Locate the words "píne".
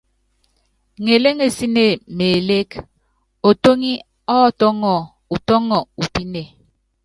6.13-6.41